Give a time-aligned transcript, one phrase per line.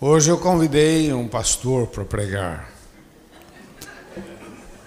[0.00, 2.70] Hoje eu convidei um pastor para pregar.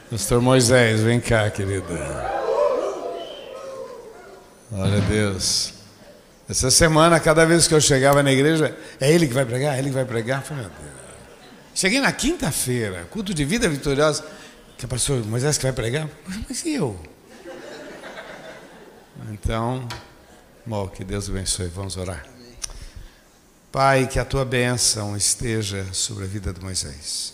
[0.10, 1.84] Pastor Moisés, vem cá, querida.
[4.71, 5.74] Glória a Deus.
[6.47, 9.79] Essa semana, cada vez que eu chegava na igreja, é ele que vai pregar, é
[9.79, 10.45] ele que vai pregar.
[10.47, 10.71] Deus.
[11.75, 14.23] Cheguei na quinta-feira, culto de vida vitoriosa,
[14.78, 16.07] que é pastor Moisés que vai pregar.
[16.48, 16.98] Mas e eu?
[19.30, 19.86] Então,
[20.66, 21.68] bom, que Deus abençoe.
[21.68, 22.25] Vamos orar.
[23.72, 27.32] Pai, que a tua bênção esteja sobre a vida de Moisés,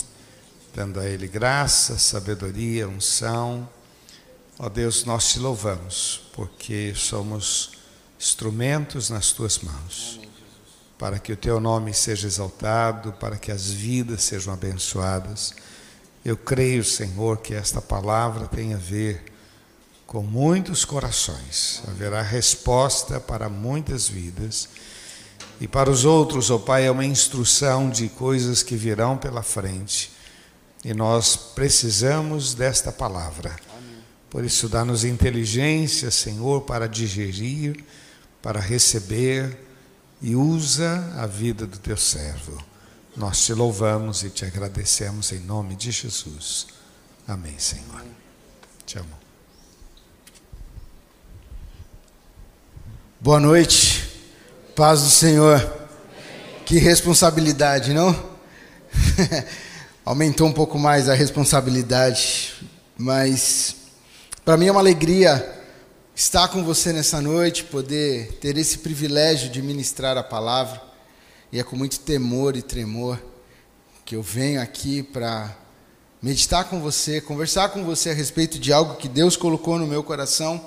[0.71, 3.67] dando a ele graça, sabedoria, unção.
[4.59, 7.71] Ó Deus, nós te louvamos, porque somos
[8.19, 10.19] instrumentos nas tuas mãos,
[10.99, 15.55] para que o teu nome seja exaltado, para que as vidas sejam abençoadas.
[16.23, 19.23] Eu creio, Senhor, que esta palavra tem a ver
[20.05, 24.69] com muitos corações, haverá resposta para muitas vidas
[25.59, 29.41] e para os outros, ó oh Pai, é uma instrução de coisas que virão pela
[29.41, 30.11] frente.
[30.85, 33.55] E nós precisamos desta palavra.
[34.29, 37.83] Por isso, dá-nos inteligência, Senhor, para digerir,
[38.41, 39.57] para receber
[40.21, 42.63] e usa a vida do teu servo.
[43.15, 46.67] Nós te louvamos e te agradecemos em nome de Jesus.
[47.27, 48.05] Amém, Senhor.
[48.85, 49.17] Te amo.
[53.19, 54.06] Boa noite.
[54.77, 55.59] Paz do Senhor.
[56.63, 58.15] Que responsabilidade, não?
[60.05, 62.53] Aumentou um pouco mais a responsabilidade,
[62.95, 63.75] mas
[64.45, 65.63] para mim é uma alegria
[66.15, 70.79] estar com você nessa noite, poder ter esse privilégio de ministrar a palavra.
[71.51, 73.19] E é com muito temor e tremor
[74.05, 75.57] que eu venho aqui para
[76.21, 80.03] meditar com você, conversar com você a respeito de algo que Deus colocou no meu
[80.03, 80.63] coração.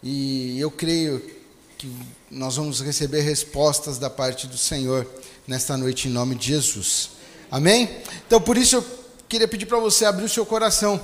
[0.00, 1.41] E eu creio
[1.82, 1.92] que
[2.30, 5.04] nós vamos receber respostas da parte do Senhor
[5.48, 7.10] nesta noite em nome de Jesus.
[7.50, 7.90] Amém?
[8.24, 8.84] Então por isso eu
[9.28, 11.00] queria pedir para você abrir o seu coração,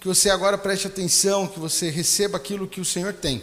[0.00, 3.42] que você agora preste atenção, que você receba aquilo que o Senhor tem.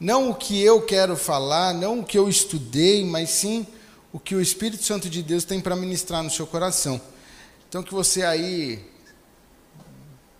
[0.00, 3.64] Não o que eu quero falar, não o que eu estudei, mas sim
[4.12, 7.00] o que o Espírito Santo de Deus tem para ministrar no seu coração.
[7.68, 8.84] Então que você aí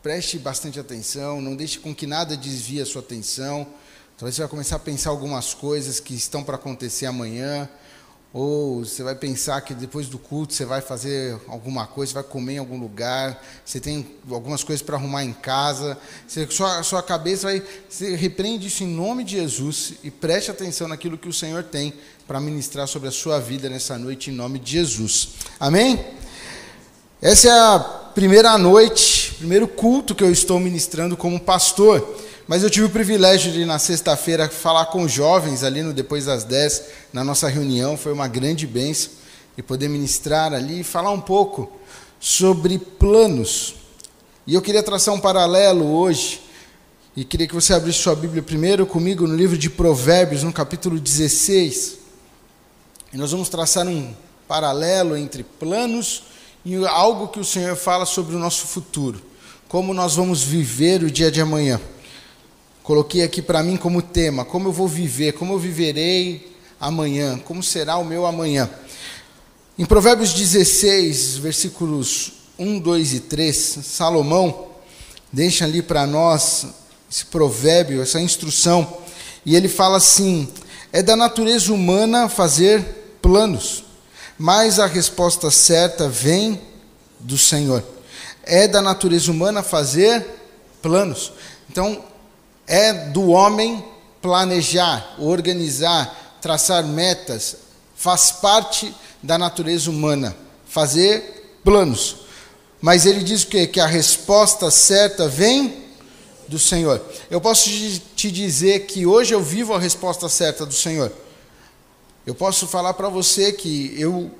[0.03, 3.65] preste bastante atenção, não deixe com que nada desvie a sua atenção
[4.19, 7.69] Talvez você vai começar a pensar algumas coisas que estão para acontecer amanhã,
[8.33, 12.55] ou você vai pensar que depois do culto você vai fazer alguma coisa, vai comer
[12.55, 17.49] em algum lugar, você tem algumas coisas para arrumar em casa, você, sua, sua cabeça
[17.49, 17.63] vai.
[17.91, 21.93] Você repreende isso em nome de Jesus e preste atenção naquilo que o Senhor tem
[22.27, 25.29] para ministrar sobre a sua vida nessa noite, em nome de Jesus.
[25.61, 26.03] Amém?
[27.21, 27.79] Essa é a
[28.15, 32.25] primeira noite, primeiro culto que eu estou ministrando como pastor.
[32.49, 36.45] Mas eu tive o privilégio de, na sexta-feira, falar com jovens ali no Depois das
[36.45, 37.97] 10, na nossa reunião.
[37.97, 39.11] Foi uma grande bênção.
[39.59, 41.73] E poder ministrar ali e falar um pouco
[42.21, 43.75] sobre planos.
[44.47, 46.43] E eu queria traçar um paralelo hoje.
[47.17, 51.01] E queria que você abrisse sua Bíblia primeiro comigo no livro de Provérbios, no capítulo
[51.01, 51.97] 16.
[53.13, 54.15] E nós vamos traçar um
[54.47, 56.25] paralelo entre planos
[56.65, 59.21] e algo que o Senhor fala sobre o nosso futuro.
[59.67, 61.81] Como nós vamos viver o dia de amanhã.
[62.87, 67.61] Coloquei aqui para mim como tema: como eu vou viver, como eu viverei amanhã, como
[67.61, 68.71] será o meu amanhã.
[69.77, 74.69] Em Provérbios 16, versículos 1, 2 e 3, Salomão
[75.33, 76.65] deixa ali para nós
[77.11, 78.99] esse provérbio, essa instrução,
[79.45, 80.49] e ele fala assim:
[80.93, 83.83] é da natureza humana fazer planos,
[84.39, 86.61] mas a resposta certa vem
[87.19, 87.83] do Senhor.
[88.45, 90.25] É da natureza humana fazer
[90.81, 91.33] planos.
[91.69, 92.01] Então,
[92.67, 93.85] é do homem
[94.21, 97.57] planejar, organizar, traçar metas,
[97.95, 102.17] faz parte da natureza humana, fazer planos.
[102.81, 103.67] Mas ele diz o quê?
[103.67, 105.85] Que a resposta certa vem
[106.49, 107.01] do Senhor.
[107.31, 107.69] Eu posso
[108.15, 111.13] te dizer que hoje eu vivo a resposta certa do Senhor.
[112.27, 114.31] Eu posso falar para você que eu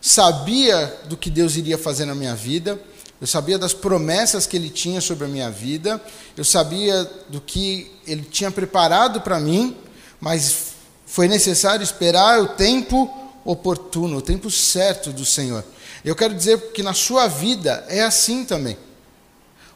[0.00, 2.80] sabia do que Deus iria fazer na minha vida,
[3.20, 6.02] eu sabia das promessas que ele tinha sobre a minha vida,
[6.36, 9.76] eu sabia do que ele tinha preparado para mim,
[10.20, 10.74] mas
[11.06, 13.10] foi necessário esperar o tempo
[13.44, 15.64] oportuno, o tempo certo do Senhor.
[16.04, 18.76] Eu quero dizer que na sua vida é assim também.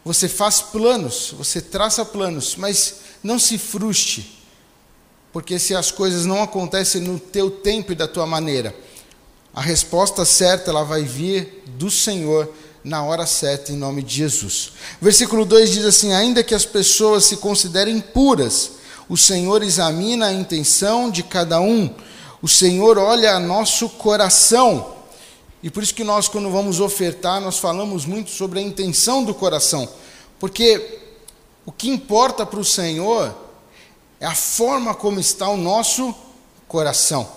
[0.04, 4.26] Você faz planos, você traça planos, mas não se frustre,
[5.32, 8.74] porque se as coisas não acontecem no teu tempo e da tua maneira,
[9.54, 12.52] a resposta certa ela vai vir do Senhor
[12.82, 14.72] na hora certa, em nome de Jesus.
[15.00, 18.72] Versículo 2 diz assim: Ainda que as pessoas se considerem puras,
[19.08, 21.92] o Senhor examina a intenção de cada um.
[22.42, 24.94] O Senhor olha nosso coração.
[25.62, 29.34] E por isso que nós, quando vamos ofertar, nós falamos muito sobre a intenção do
[29.34, 29.88] coração.
[30.38, 31.00] Porque
[31.66, 33.34] o que importa para o Senhor
[34.20, 36.14] é a forma como está o nosso
[36.68, 37.28] coração.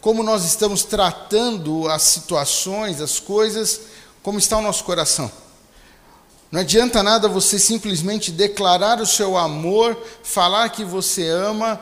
[0.00, 3.80] Como nós estamos tratando as situações, as coisas,
[4.28, 5.32] como está o nosso coração.
[6.52, 11.80] Não adianta nada você simplesmente declarar o seu amor, falar que você ama,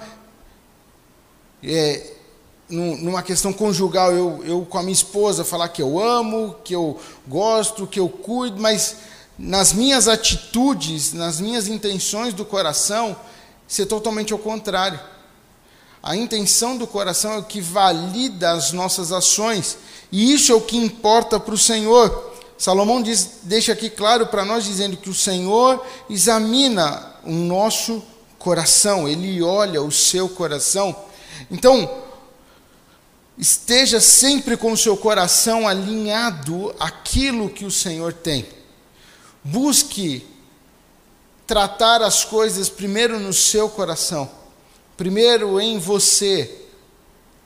[1.60, 2.12] é,
[2.68, 7.00] numa questão conjugal, eu, eu com a minha esposa falar que eu amo, que eu
[7.26, 8.94] gosto, que eu cuido, mas
[9.36, 13.16] nas minhas atitudes, nas minhas intenções do coração,
[13.66, 15.00] ser totalmente ao contrário.
[16.00, 19.76] A intenção do coração é o que valida as nossas ações,
[20.12, 22.35] e isso é o que importa para o Senhor.
[22.58, 28.02] Salomão diz, deixa aqui claro para nós, dizendo que o Senhor examina o nosso
[28.38, 30.94] coração, ele olha o seu coração.
[31.50, 32.02] Então,
[33.36, 38.46] esteja sempre com o seu coração alinhado àquilo que o Senhor tem.
[39.44, 40.26] Busque
[41.46, 44.28] tratar as coisas primeiro no seu coração,
[44.96, 46.62] primeiro em você,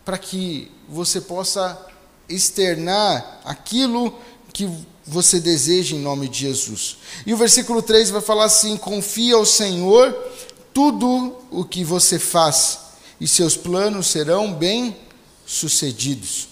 [0.04, 1.86] para que você possa
[2.28, 4.16] externar aquilo
[4.52, 4.70] que
[5.10, 6.96] você deseja em nome de Jesus.
[7.26, 10.16] E o versículo 3 vai falar assim: confia ao Senhor
[10.72, 12.78] tudo o que você faz,
[13.20, 14.96] e seus planos serão bem
[15.44, 16.48] sucedidos.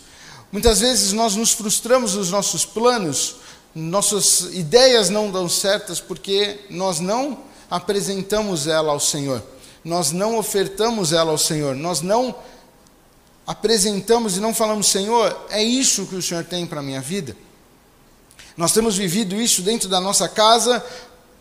[0.50, 3.36] Muitas vezes nós nos frustramos nos nossos planos
[3.74, 7.38] nossas ideias não dão certas porque nós não
[7.70, 9.42] apresentamos ela ao Senhor,
[9.84, 12.34] nós não ofertamos ela ao Senhor, nós não
[13.46, 17.36] apresentamos e não falamos, Senhor, é isso que o Senhor tem para a minha vida.
[18.58, 20.84] Nós temos vivido isso dentro da nossa casa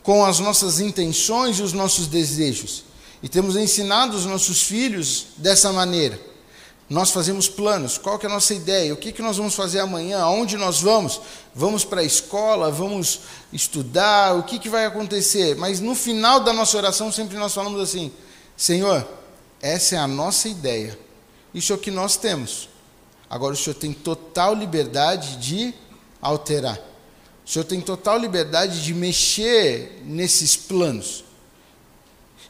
[0.03, 2.83] com as nossas intenções e os nossos desejos.
[3.23, 6.21] E temos ensinado os nossos filhos dessa maneira.
[6.87, 8.93] Nós fazemos planos, qual que é a nossa ideia?
[8.93, 10.19] O que, que nós vamos fazer amanhã?
[10.19, 11.19] Aonde nós vamos?
[11.55, 12.69] Vamos para a escola?
[12.69, 13.21] Vamos
[13.51, 14.35] estudar?
[14.35, 15.55] O que, que vai acontecer?
[15.55, 18.11] Mas no final da nossa oração, sempre nós falamos assim:
[18.55, 19.05] Senhor,
[19.59, 20.97] essa é a nossa ideia.
[21.51, 22.69] Isso é o que nós temos.
[23.27, 25.73] Agora o Senhor tem total liberdade de
[26.21, 26.79] alterar.
[27.47, 31.23] O Senhor tem total liberdade de mexer nesses planos.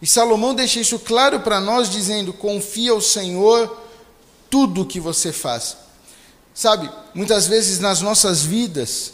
[0.02, 3.80] E Salomão deixa isso claro para nós, dizendo: confia ao Senhor
[4.50, 5.78] tudo que você faz.
[6.52, 9.14] Sabe, muitas vezes nas nossas vidas,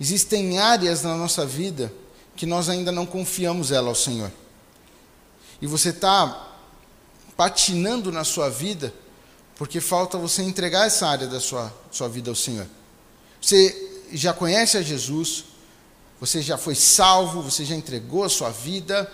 [0.00, 1.92] existem áreas na nossa vida
[2.34, 4.32] que nós ainda não confiamos ela ao Senhor.
[5.60, 6.56] E você está
[7.36, 8.94] patinando na sua vida
[9.56, 12.66] porque falta você entregar essa área da sua, sua vida ao Senhor.
[13.42, 15.44] Você já conhece a Jesus,
[16.20, 19.10] você já foi salvo, você já entregou a sua vida,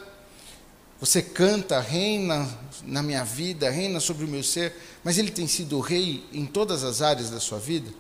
[1.01, 2.49] você canta, reina
[2.83, 6.83] na minha vida, reina sobre o meu ser, mas ele tem sido rei em todas
[6.83, 7.91] as áreas da sua vida?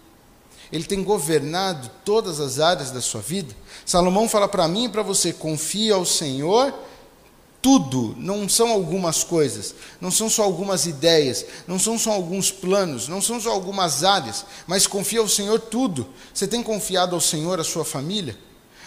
[0.72, 3.54] Ele tem governado todas as áreas da sua vida?
[3.84, 6.74] Salomão fala para mim e para você: confia ao Senhor
[7.64, 13.08] tudo, não são algumas coisas, não são só algumas ideias, não são só alguns planos,
[13.08, 16.06] não são só algumas áreas, mas confia ao Senhor tudo.
[16.34, 18.38] Você tem confiado ao Senhor a sua família?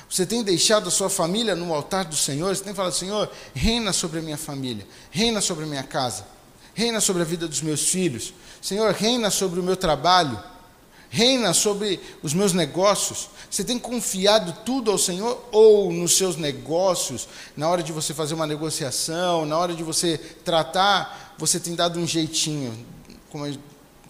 [0.07, 2.55] Você tem deixado a sua família no altar do Senhor?
[2.55, 6.27] Você tem falado, Senhor, reina sobre a minha família, reina sobre a minha casa,
[6.75, 8.31] reina sobre a vida dos meus filhos.
[8.61, 10.39] Senhor, reina sobre o meu trabalho,
[11.09, 13.29] reina sobre os meus negócios.
[13.49, 18.33] Você tem confiado tudo ao Senhor ou nos seus negócios, na hora de você fazer
[18.33, 22.77] uma negociação, na hora de você tratar, você tem dado um jeitinho,
[23.31, 23.57] como o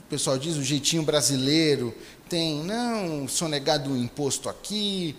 [0.09, 1.93] pessoal diz, um jeitinho brasileiro.
[2.29, 5.15] Tem, não, sonegado um imposto aqui,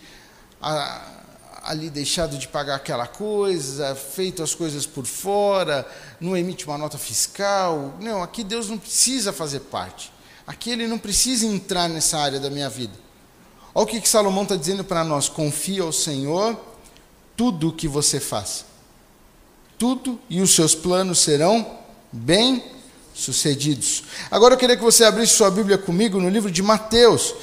[0.60, 1.18] a,
[1.62, 5.86] ali deixado de pagar aquela coisa, feito as coisas por fora,
[6.20, 7.94] não emite uma nota fiscal.
[8.00, 10.12] Não, aqui Deus não precisa fazer parte.
[10.48, 12.94] Aqui Ele não precisa entrar nessa área da minha vida.
[13.74, 16.58] Olha o que, que Salomão está dizendo para nós: confia ao Senhor
[17.36, 18.64] tudo o que você faz.
[19.78, 21.78] Tudo e os seus planos serão
[22.10, 22.64] bem
[23.14, 24.04] sucedidos.
[24.30, 27.34] Agora eu queria que você abrisse sua Bíblia comigo no livro de Mateus.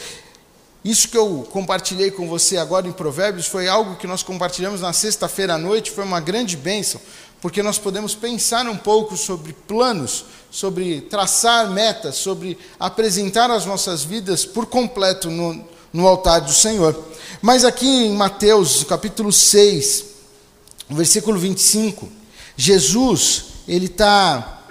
[0.84, 4.94] Isso que eu compartilhei com você agora em Provérbios foi algo que nós compartilhamos na
[4.94, 7.00] sexta-feira à noite, foi uma grande bênção,
[7.42, 14.04] porque nós podemos pensar um pouco sobre planos, sobre traçar metas, sobre apresentar as nossas
[14.04, 15.64] vidas por completo no,
[15.94, 16.98] no altar do Senhor.
[17.42, 20.06] Mas aqui em Mateus, capítulo 6,
[20.90, 22.10] versículo 25,
[22.58, 24.64] Jesus, ele está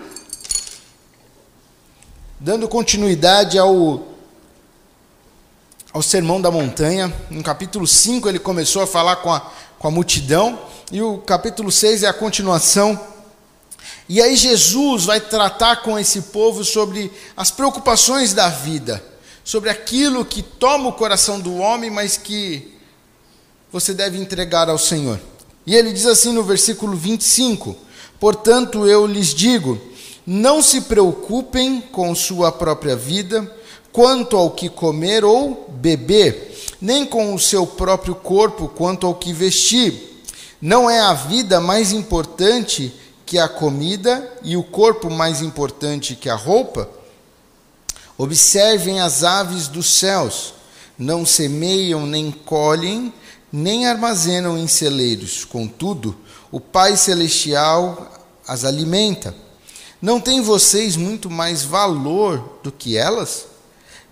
[2.41, 4.15] dando continuidade ao
[5.95, 7.15] ao Sermão da Montanha.
[7.31, 10.59] No capítulo 5 ele começou a falar com a, com a multidão,
[10.93, 12.99] e o capítulo 6 é a continuação.
[14.09, 19.03] E aí Jesus vai tratar com esse povo sobre as preocupações da vida,
[19.43, 22.75] sobre aquilo que toma o coração do homem, mas que
[23.73, 25.19] você deve entregar ao Senhor.
[25.67, 27.75] E ele diz assim no versículo 25:
[28.21, 29.81] Portanto, eu lhes digo,
[30.27, 33.51] não se preocupem com sua própria vida,
[33.91, 39.33] quanto ao que comer ou beber, nem com o seu próprio corpo, quanto ao que
[39.33, 40.14] vestir.
[40.65, 42.91] Não é a vida mais importante
[43.27, 46.89] que a comida e o corpo mais importante que a roupa?
[48.17, 50.55] Observem as aves dos céus,
[50.99, 53.13] não semeiam nem colhem,
[53.53, 55.45] nem armazenam em celeiros.
[55.45, 56.17] Contudo,
[56.51, 58.11] o Pai Celestial
[58.49, 59.35] as alimenta.
[60.01, 63.45] Não tem vocês muito mais valor do que elas?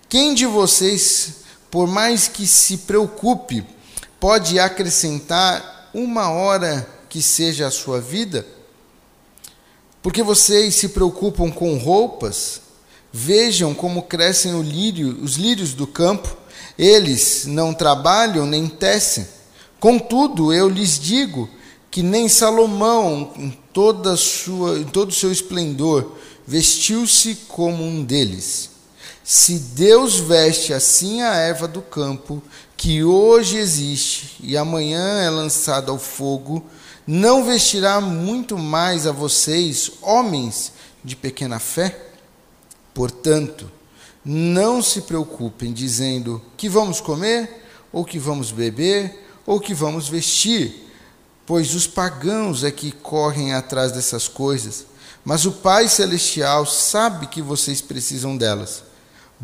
[0.07, 1.37] Quem de vocês,
[1.71, 3.65] por mais que se preocupe,
[4.19, 8.45] pode acrescentar uma hora que seja a sua vida?
[10.01, 12.61] Porque vocês se preocupam com roupas?
[13.11, 16.35] Vejam como crescem lírio, os lírios do campo.
[16.77, 19.27] Eles não trabalham nem tecem.
[19.79, 21.49] Contudo, eu lhes digo
[21.91, 26.13] que nem Salomão, em, toda sua, em todo o seu esplendor,
[26.47, 28.71] vestiu-se como um deles.
[29.23, 32.41] Se Deus veste assim a erva do campo,
[32.75, 36.65] que hoje existe e amanhã é lançada ao fogo,
[37.05, 42.07] não vestirá muito mais a vocês, homens de pequena fé?
[42.93, 43.69] Portanto,
[44.23, 50.83] não se preocupem dizendo que vamos comer, ou que vamos beber, ou que vamos vestir
[51.45, 54.85] pois os pagãos é que correm atrás dessas coisas,
[55.23, 58.83] mas o Pai Celestial sabe que vocês precisam delas.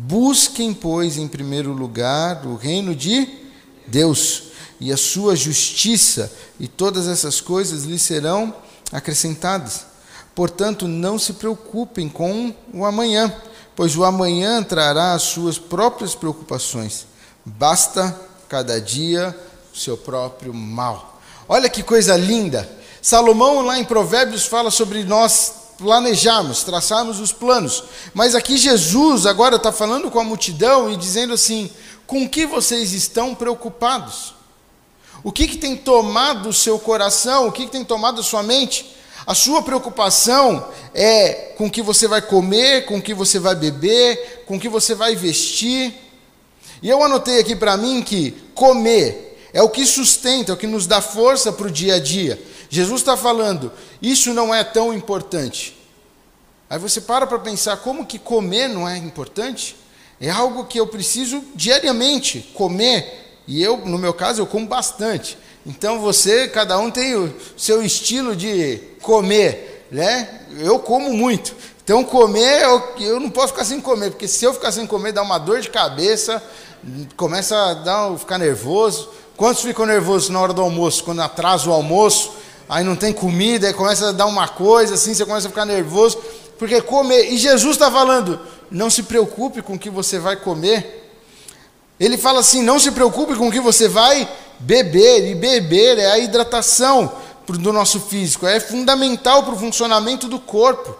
[0.02, 3.28] Busquem, pois, em primeiro lugar o reino de
[3.86, 4.44] Deus
[4.80, 8.54] e a sua justiça, e todas essas coisas lhes serão
[8.90, 9.84] acrescentadas.
[10.34, 13.30] Portanto, não se preocupem com o amanhã,
[13.76, 17.04] pois o amanhã trará as suas próprias preocupações.
[17.44, 19.38] Basta cada dia
[19.72, 21.20] o seu próprio mal.
[21.46, 22.66] Olha que coisa linda.
[23.02, 27.82] Salomão, lá em Provérbios, fala sobre nós planejarmos, traçarmos os planos.
[28.12, 31.70] Mas aqui Jesus agora está falando com a multidão e dizendo assim:
[32.06, 34.34] com que vocês estão preocupados?
[35.24, 37.48] O que, que tem tomado o seu coração?
[37.48, 38.94] O que, que tem tomado a sua mente?
[39.26, 43.54] A sua preocupação é com o que você vai comer, com o que você vai
[43.54, 45.94] beber, com o que você vai vestir.
[46.82, 50.66] E eu anotei aqui para mim que comer é o que sustenta, é o que
[50.66, 52.40] nos dá força para o dia a dia.
[52.70, 55.76] Jesus está falando, isso não é tão importante.
[56.70, 59.76] Aí você para para pensar como que comer não é importante?
[60.20, 63.40] É algo que eu preciso diariamente comer.
[63.46, 65.36] E eu, no meu caso, eu como bastante.
[65.66, 70.42] Então você, cada um tem o seu estilo de comer, né?
[70.60, 71.56] Eu como muito.
[71.82, 75.10] Então comer, eu, eu não posso ficar sem comer, porque se eu ficar sem comer
[75.10, 76.40] dá uma dor de cabeça,
[77.16, 79.08] começa a dar, ficar nervoso.
[79.36, 82.32] Quantos ficam nervosos na hora do almoço, quando atrasa o almoço,
[82.70, 85.66] aí não tem comida, aí começa a dar uma coisa assim, você começa a ficar
[85.66, 86.16] nervoso,
[86.56, 87.32] porque comer.
[87.32, 91.12] E Jesus está falando: não se preocupe com o que você vai comer.
[91.98, 94.26] Ele fala assim: não se preocupe com o que você vai
[94.60, 97.12] beber, e beber é a hidratação
[97.48, 100.96] do nosso físico, é fundamental para o funcionamento do corpo.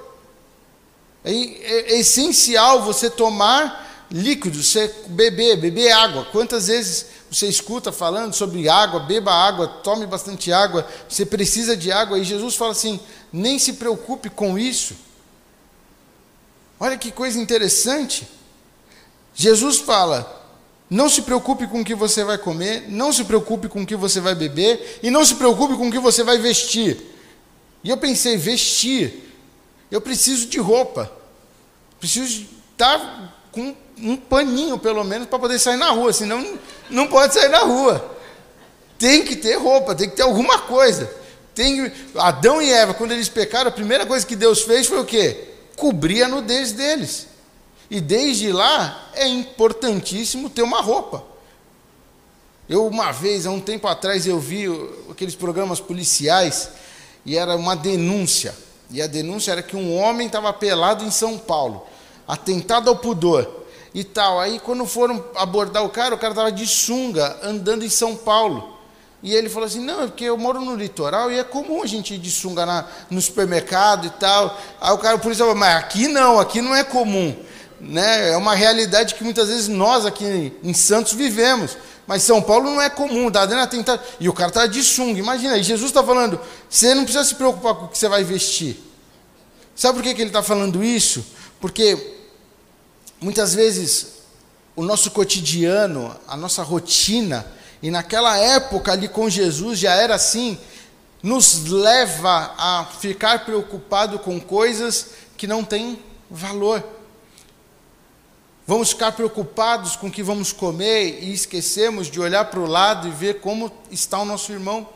[1.24, 6.26] É, é, é essencial você tomar líquidos, você beber, beber água.
[6.32, 11.92] Quantas vezes você escuta falando sobre água, beba água, tome bastante água, você precisa de
[11.92, 12.98] água, e Jesus fala assim:
[13.32, 14.96] nem se preocupe com isso.
[16.78, 18.26] Olha que coisa interessante.
[19.32, 20.44] Jesus fala:
[20.90, 23.94] não se preocupe com o que você vai comer, não se preocupe com o que
[23.94, 27.00] você vai beber, e não se preocupe com o que você vai vestir.
[27.84, 29.32] E eu pensei: vestir,
[29.88, 31.08] eu preciso de roupa,
[32.00, 37.34] preciso estar com um paninho, pelo menos, para poder sair na rua, senão não pode
[37.34, 38.16] sair na rua.
[38.98, 41.10] Tem que ter roupa, tem que ter alguma coisa.
[41.54, 45.04] Tem, Adão e Eva, quando eles pecaram, a primeira coisa que Deus fez foi o
[45.04, 45.48] quê?
[45.76, 47.26] Cobrir a nudez deles.
[47.90, 51.24] E desde lá é importantíssimo ter uma roupa.
[52.68, 54.66] Eu, uma vez, há um tempo atrás, eu vi
[55.10, 56.70] aqueles programas policiais
[57.26, 58.54] e era uma denúncia.
[58.90, 61.86] E a denúncia era que um homem estava pelado em São Paulo,
[62.30, 63.48] atentado ao pudor
[63.92, 64.38] e tal.
[64.40, 68.78] Aí quando foram abordar o cara, o cara estava de sunga, andando em São Paulo.
[69.22, 71.86] E ele falou assim: não, é porque eu moro no litoral e é comum a
[71.86, 74.58] gente ir de sunga na, no supermercado e tal.
[74.80, 77.36] Aí o cara, por isso, mas aqui não, aqui não é comum.
[77.80, 78.30] Né?
[78.30, 81.76] É uma realidade que muitas vezes nós aqui em Santos vivemos.
[82.06, 84.02] Mas São Paulo não é comum, está dando atentado.
[84.18, 85.56] E o cara está de sunga, imagina.
[85.58, 88.82] E Jesus está falando: você não precisa se preocupar com o que você vai vestir.
[89.74, 91.24] Sabe por que, que ele está falando isso?
[91.60, 92.19] Porque
[93.20, 94.20] muitas vezes
[94.74, 97.46] o nosso cotidiano, a nossa rotina,
[97.82, 100.58] e naquela época ali com Jesus já era assim,
[101.22, 105.98] nos leva a ficar preocupado com coisas que não têm
[106.30, 106.82] valor.
[108.66, 113.08] Vamos ficar preocupados com o que vamos comer e esquecemos de olhar para o lado
[113.08, 114.88] e ver como está o nosso irmão.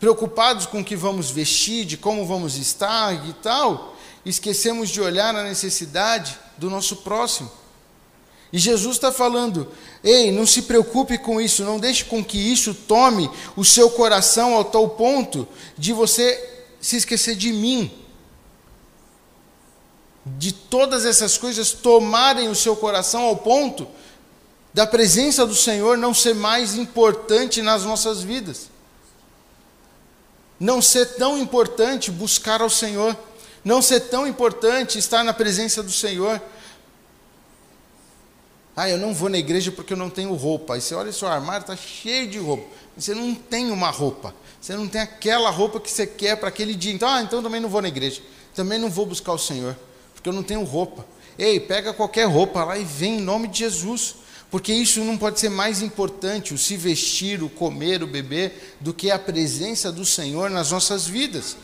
[0.00, 5.32] Preocupados com o que vamos vestir, de como vamos estar e tal, esquecemos de olhar
[5.32, 7.50] na necessidade do nosso próximo.
[8.52, 9.68] E Jesus está falando:
[10.02, 14.54] ei, não se preocupe com isso, não deixe com que isso tome o seu coração
[14.54, 15.46] ao tal ponto
[15.78, 17.90] de você se esquecer de mim.
[20.24, 23.86] De todas essas coisas tomarem o seu coração ao ponto
[24.72, 28.68] da presença do Senhor não ser mais importante nas nossas vidas.
[30.58, 33.16] Não ser tão importante buscar ao Senhor,
[33.64, 36.40] não ser tão importante estar na presença do Senhor
[38.76, 40.74] ah, eu não vou na igreja porque eu não tenho roupa.
[40.74, 42.64] Aí você olha seu armário, está cheio de roupa.
[42.96, 44.34] Você não tem uma roupa.
[44.58, 46.90] Você não tem aquela roupa que você quer para aquele dia.
[46.90, 48.22] Então, ah, então também não vou na igreja.
[48.54, 49.76] Também não vou buscar o Senhor,
[50.14, 51.04] porque eu não tenho roupa.
[51.38, 54.14] Ei, pega qualquer roupa lá e vem em nome de Jesus.
[54.50, 58.94] Porque isso não pode ser mais importante, o se vestir, o comer, o beber, do
[58.94, 61.54] que a presença do Senhor nas nossas vidas.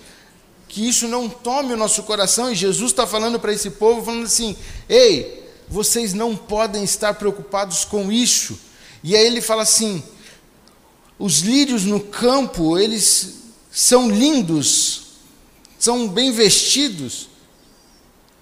[0.69, 2.51] Que isso não tome o nosso coração.
[2.51, 4.57] E Jesus está falando para esse povo, falando assim:
[4.89, 8.59] ei, vocês não podem estar preocupados com isso.
[9.03, 10.03] E aí ele fala assim:
[11.19, 13.35] os lírios no campo, eles
[13.71, 15.03] são lindos,
[15.79, 17.29] são bem vestidos,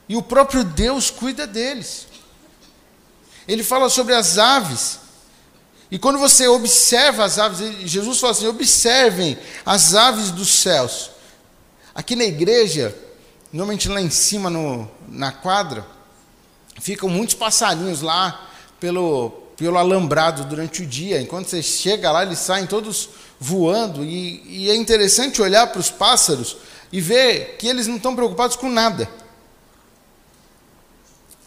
[0.09, 2.07] e o próprio Deus cuida deles.
[3.47, 5.01] Ele fala sobre as aves.
[5.91, 11.11] E quando você observa as aves, Jesus fala assim: observem as aves dos céus.
[11.95, 12.95] Aqui na igreja,
[13.53, 15.87] normalmente lá em cima no, na quadra,
[16.81, 18.49] ficam muitos passarinhos lá
[18.81, 21.21] pelo, pelo alambrado durante o dia.
[21.21, 24.05] Enquanto você chega lá, eles saem todos voando.
[24.05, 26.57] E, e é interessante olhar para os pássaros
[26.91, 29.09] e ver que eles não estão preocupados com nada.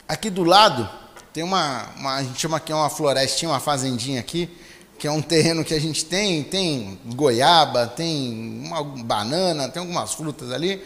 [0.07, 0.89] Aqui do lado
[1.33, 4.49] tem uma, uma, a gente chama aqui uma florestinha, uma fazendinha aqui,
[4.97, 10.13] que é um terreno que a gente tem, tem goiaba, tem uma banana, tem algumas
[10.13, 10.81] frutas ali.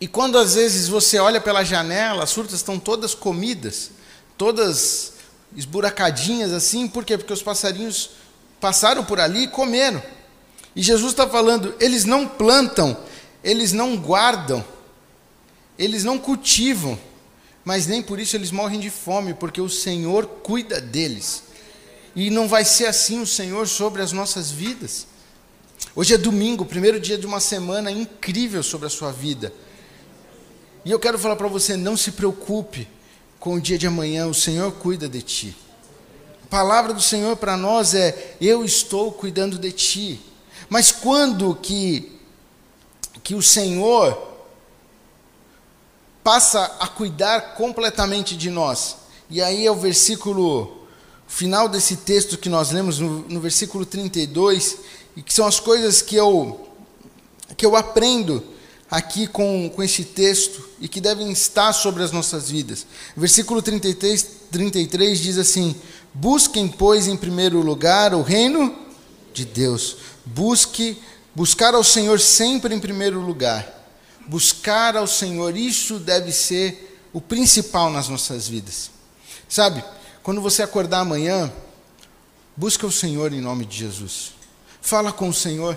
[0.00, 3.92] E quando às vezes você olha pela janela, as frutas estão todas comidas,
[4.36, 5.12] todas
[5.56, 7.16] esburacadinhas assim, por quê?
[7.16, 8.10] Porque os passarinhos
[8.60, 10.02] passaram por ali e comeram.
[10.74, 12.96] E Jesus está falando: eles não plantam,
[13.44, 14.64] eles não guardam,
[15.78, 16.98] eles não cultivam,
[17.64, 21.44] mas nem por isso eles morrem de fome, porque o Senhor cuida deles.
[22.14, 25.06] E não vai ser assim o Senhor sobre as nossas vidas.
[25.94, 29.52] Hoje é domingo, primeiro dia de uma semana incrível sobre a sua vida.
[30.84, 32.88] E eu quero falar para você: não se preocupe
[33.38, 35.56] com o dia de amanhã, o Senhor cuida de ti.
[36.44, 40.20] A palavra do Senhor para nós é: eu estou cuidando de ti.
[40.68, 42.18] Mas quando que,
[43.22, 44.30] que o Senhor
[46.24, 48.96] passa a cuidar completamente de nós?
[49.28, 50.81] E aí é o versículo
[51.32, 54.76] final desse texto que nós lemos no, no versículo 32,
[55.16, 56.68] e que são as coisas que eu
[57.56, 58.42] que eu aprendo
[58.90, 62.86] aqui com, com este texto e que devem estar sobre as nossas vidas.
[63.16, 65.74] Versículo 33, 33 diz assim:
[66.14, 68.74] Busquem, pois, em primeiro lugar o reino
[69.32, 69.96] de Deus.
[70.24, 70.98] Busque,
[71.34, 73.80] buscar ao Senhor sempre em primeiro lugar.
[74.28, 78.90] Buscar ao Senhor, isso deve ser o principal nas nossas vidas.
[79.48, 79.82] Sabe,
[80.22, 81.52] quando você acordar amanhã,
[82.56, 84.32] busca o Senhor em nome de Jesus.
[84.80, 85.76] Fala com o Senhor.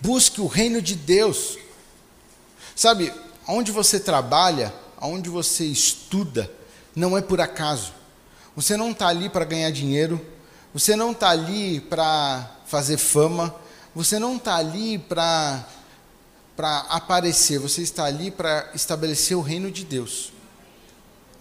[0.00, 1.56] Busque o reino de Deus.
[2.76, 3.12] Sabe,
[3.48, 6.50] onde você trabalha, onde você estuda,
[6.94, 7.92] não é por acaso.
[8.54, 10.20] Você não está ali para ganhar dinheiro,
[10.72, 13.54] você não está ali para fazer fama,
[13.94, 15.66] você não está ali para
[16.90, 20.33] aparecer, você está ali para estabelecer o reino de Deus.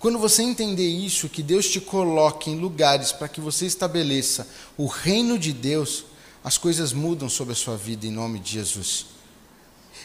[0.04, 4.46] Quando você entender isso, que Deus te coloque em lugares para que você estabeleça
[4.78, 6.04] o reino de Deus,
[6.44, 9.06] as coisas mudam sobre a sua vida em nome de Jesus.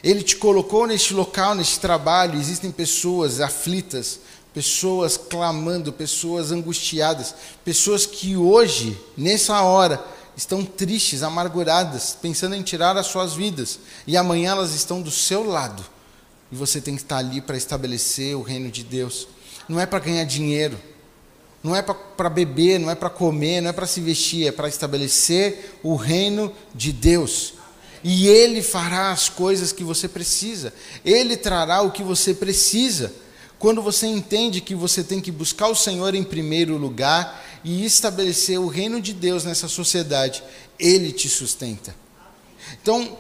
[0.01, 4.21] Ele te colocou neste local, neste trabalho, existem pessoas aflitas,
[4.55, 7.35] pessoas clamando, pessoas angustiadas,
[7.65, 10.01] pessoas que hoje, nessa hora,
[10.37, 15.43] estão tristes, amarguradas, pensando em tirar as suas vidas, e amanhã elas estão do seu
[15.43, 15.85] lado.
[16.53, 19.27] E você tem que estar ali para estabelecer o reino de Deus.
[19.69, 20.79] Não é para ganhar dinheiro,
[21.63, 24.69] não é para beber, não é para comer, não é para se vestir, é para
[24.69, 27.55] estabelecer o reino de Deus.
[28.03, 30.73] E Ele fará as coisas que você precisa.
[31.05, 33.13] Ele trará o que você precisa.
[33.59, 38.59] Quando você entende que você tem que buscar o Senhor em primeiro lugar e estabelecer
[38.59, 40.45] o reino de Deus nessa sociedade,
[40.79, 41.95] Ele te sustenta.
[42.81, 43.19] Então,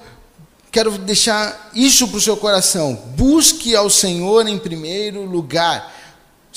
[0.70, 2.94] quero deixar isso para o seu coração.
[3.16, 5.97] Busque ao Senhor em primeiro lugar.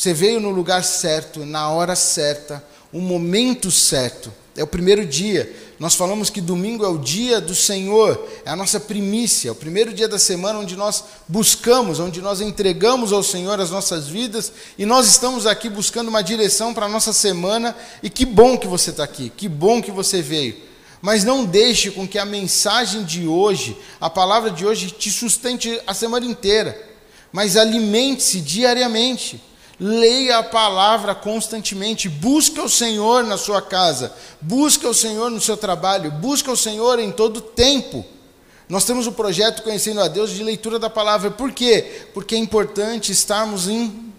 [0.01, 4.33] Você veio no lugar certo, na hora certa, o momento certo.
[4.57, 5.55] É o primeiro dia.
[5.77, 9.55] Nós falamos que domingo é o dia do Senhor, é a nossa primícia, é o
[9.55, 14.51] primeiro dia da semana onde nós buscamos, onde nós entregamos ao Senhor as nossas vidas
[14.75, 17.77] e nós estamos aqui buscando uma direção para a nossa semana.
[18.01, 20.57] E que bom que você está aqui, que bom que você veio.
[20.99, 25.79] Mas não deixe com que a mensagem de hoje, a palavra de hoje, te sustente
[25.85, 26.75] a semana inteira,
[27.31, 29.50] mas alimente-se diariamente.
[29.83, 35.57] Leia a palavra constantemente, busque o Senhor na sua casa, busque o Senhor no seu
[35.57, 38.05] trabalho, busque o Senhor em todo tempo.
[38.69, 41.31] Nós temos o um projeto Conhecendo a Deus de leitura da palavra.
[41.31, 42.03] Por quê?
[42.13, 44.13] Porque é importante estarmos em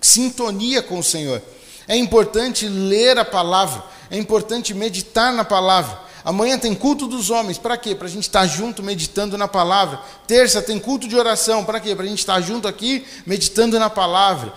[0.00, 1.40] sintonia com o Senhor.
[1.86, 6.02] É importante ler a palavra, é importante meditar na palavra.
[6.24, 7.94] Amanhã tem culto dos homens, para quê?
[7.94, 10.00] Para a gente estar junto meditando na palavra.
[10.26, 11.94] Terça tem culto de oração, para quê?
[11.94, 14.54] Para a gente estar junto aqui meditando na palavra.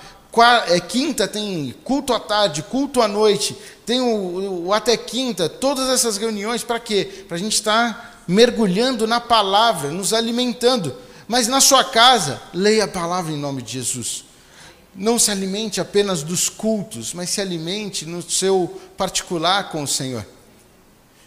[0.67, 5.89] É, quinta tem culto à tarde, culto à noite, tem o, o até quinta, todas
[5.89, 7.25] essas reuniões para quê?
[7.27, 10.95] Para a gente estar mergulhando na palavra, nos alimentando.
[11.27, 14.25] Mas na sua casa, leia a palavra em nome de Jesus.
[14.95, 20.25] Não se alimente apenas dos cultos, mas se alimente no seu particular com o Senhor.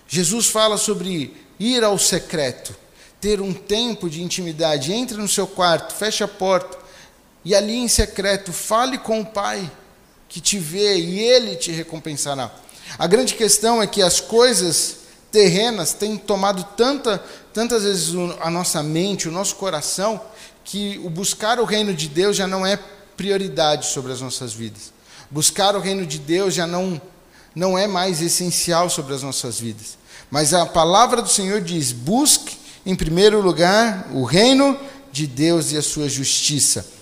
[0.08, 2.74] Jesus fala sobre ir ao secreto,
[3.20, 4.92] ter um tempo de intimidade.
[4.92, 6.79] Entre no seu quarto, feche a porta
[7.44, 9.70] e ali em secreto, fale com o Pai
[10.28, 12.50] que te vê e ele te recompensará.
[12.98, 14.98] A grande questão é que as coisas
[15.32, 17.22] terrenas têm tomado tanta,
[17.52, 20.20] tantas vezes a nossa mente, o nosso coração,
[20.64, 22.78] que o buscar o reino de Deus já não é
[23.16, 24.92] prioridade sobre as nossas vidas.
[25.30, 27.00] Buscar o reino de Deus já não,
[27.54, 29.98] não é mais essencial sobre as nossas vidas.
[30.30, 34.78] Mas a palavra do Senhor diz: busque em primeiro lugar o reino
[35.10, 36.99] de Deus e a sua justiça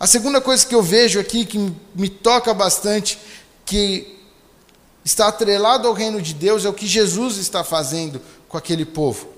[0.00, 3.18] a segunda coisa que eu vejo aqui, que me toca bastante,
[3.66, 4.16] que
[5.04, 9.28] está atrelado ao reino de Deus, é o que Jesus está fazendo com aquele povo.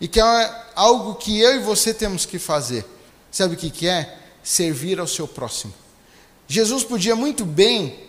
[0.00, 2.84] E que é algo que eu e você temos que fazer.
[3.30, 4.18] Sabe o que, que é?
[4.42, 5.72] Servir ao seu próximo.
[6.48, 8.00] Jesus podia muito bem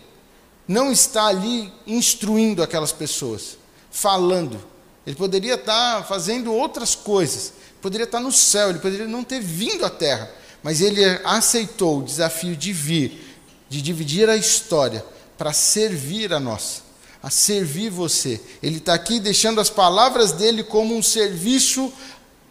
[0.68, 3.58] não estar ali instruindo aquelas pessoas,
[3.92, 4.60] falando.
[5.06, 7.54] Ele poderia estar fazendo outras coisas.
[7.80, 12.04] Poderia estar no céu, ele poderia não ter vindo à terra mas ele aceitou o
[12.04, 13.36] desafio de vir,
[13.70, 15.04] de dividir a história
[15.38, 16.84] para servir a nós,
[17.22, 18.40] a servir você.
[18.62, 21.92] Ele está aqui deixando as palavras dele como um serviço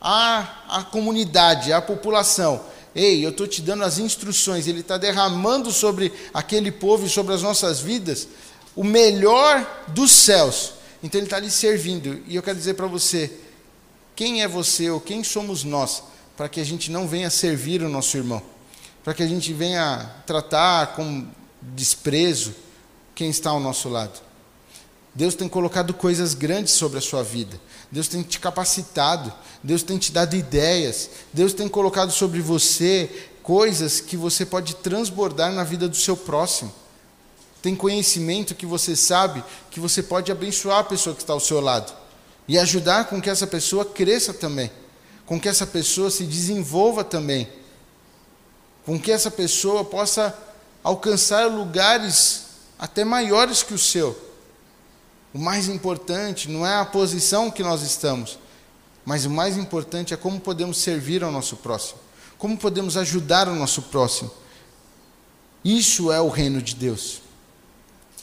[0.00, 2.60] à, à comunidade, à população.
[2.94, 4.66] Ei, eu estou te dando as instruções.
[4.66, 8.26] Ele está derramando sobre aquele povo e sobre as nossas vidas
[8.74, 10.72] o melhor dos céus.
[11.02, 12.22] Então ele está ali servindo.
[12.26, 13.30] E eu quero dizer para você:
[14.16, 16.02] quem é você ou quem somos nós
[16.40, 18.40] para que a gente não venha servir o nosso irmão,
[19.04, 21.26] para que a gente venha tratar com
[21.60, 22.54] desprezo
[23.14, 24.18] quem está ao nosso lado.
[25.14, 27.60] Deus tem colocado coisas grandes sobre a sua vida.
[27.92, 29.30] Deus tem te capacitado.
[29.62, 31.10] Deus tem te dado ideias.
[31.30, 36.72] Deus tem colocado sobre você coisas que você pode transbordar na vida do seu próximo.
[37.60, 41.60] Tem conhecimento que você sabe que você pode abençoar a pessoa que está ao seu
[41.60, 41.92] lado
[42.48, 44.70] e ajudar com que essa pessoa cresça também
[45.30, 47.48] com que essa pessoa se desenvolva também,
[48.84, 50.36] com que essa pessoa possa
[50.82, 54.20] alcançar lugares até maiores que o seu.
[55.32, 58.40] O mais importante não é a posição que nós estamos,
[59.04, 62.00] mas o mais importante é como podemos servir ao nosso próximo,
[62.36, 64.32] como podemos ajudar o nosso próximo.
[65.64, 67.22] Isso é o reino de Deus.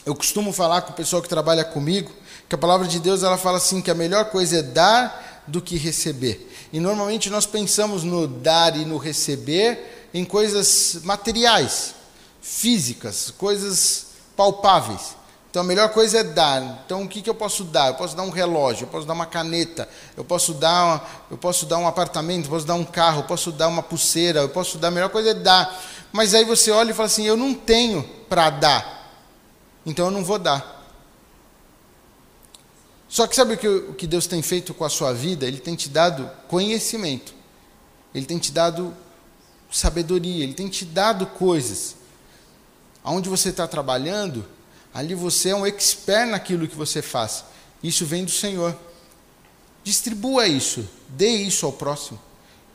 [0.04, 2.12] Eu costumo falar com o pessoal que trabalha comigo
[2.46, 5.62] que a palavra de Deus ela fala assim que a melhor coisa é dar do
[5.62, 6.46] que receber.
[6.72, 11.94] E normalmente nós pensamos no dar e no receber em coisas materiais,
[12.40, 15.16] físicas, coisas palpáveis.
[15.50, 16.82] Então a melhor coisa é dar.
[16.84, 17.88] Então o que, que eu posso dar?
[17.88, 21.38] Eu posso dar um relógio, eu posso dar uma caneta, eu posso dar, uma, eu
[21.38, 24.48] posso dar um apartamento, eu posso dar um carro, eu posso dar uma pulseira, eu
[24.48, 24.88] posso dar.
[24.88, 25.82] A melhor coisa é dar.
[26.12, 29.10] Mas aí você olha e fala assim: eu não tenho para dar,
[29.86, 30.77] então eu não vou dar.
[33.08, 35.46] Só que sabe o que, o que Deus tem feito com a sua vida?
[35.46, 37.34] Ele tem te dado conhecimento,
[38.14, 38.94] Ele tem te dado
[39.70, 41.96] sabedoria, Ele tem te dado coisas.
[43.02, 44.44] Aonde você está trabalhando,
[44.92, 47.44] ali você é um expert naquilo que você faz.
[47.82, 48.76] Isso vem do Senhor.
[49.82, 52.20] Distribua isso, dê isso ao próximo.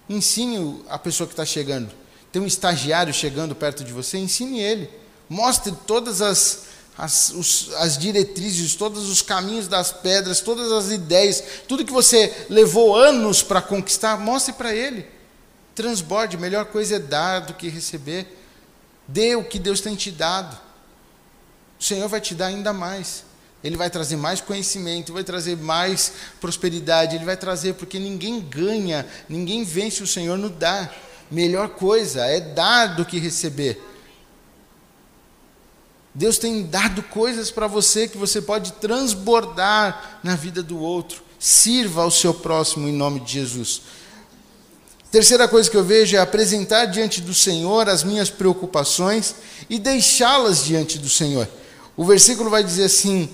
[0.10, 1.91] Ensine a pessoa que está chegando.
[2.32, 4.89] Tem um estagiário chegando perto de você, ensine ele.
[5.30, 6.63] Mostre todas as,
[6.97, 12.45] as, os, as diretrizes, todos os caminhos das pedras, todas as ideias, tudo que você
[12.49, 15.06] levou anos para conquistar, mostre para ele.
[15.73, 18.39] Transborde, melhor coisa é dar do que receber.
[19.08, 20.56] Dê o que Deus tem te dado.
[21.79, 23.23] O Senhor vai te dar ainda mais.
[23.63, 29.08] Ele vai trazer mais conhecimento, vai trazer mais prosperidade, ele vai trazer, porque ninguém ganha,
[29.27, 30.93] ninguém vence o Senhor no dar.
[31.32, 33.82] Melhor coisa é dar do que receber.
[36.15, 41.23] Deus tem dado coisas para você que você pode transbordar na vida do outro.
[41.39, 43.82] Sirva ao seu próximo em nome de Jesus.
[45.12, 49.36] Terceira coisa que eu vejo é apresentar diante do Senhor as minhas preocupações
[49.69, 51.47] e deixá-las diante do Senhor.
[51.95, 53.30] O versículo vai dizer assim: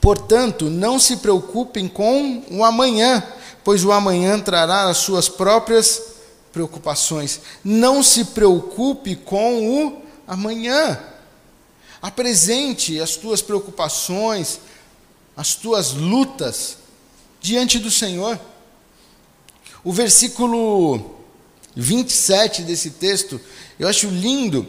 [0.00, 3.22] Portanto, não se preocupem com o amanhã,
[3.64, 6.02] pois o amanhã trará as suas próprias
[6.52, 7.40] preocupações.
[7.64, 10.98] Não se preocupe com o amanhã.
[12.02, 14.60] Apresente as tuas preocupações,
[15.36, 16.78] as tuas lutas
[17.40, 18.38] diante do Senhor.
[19.82, 21.18] O versículo
[21.74, 23.40] 27 desse texto,
[23.78, 24.66] eu acho lindo,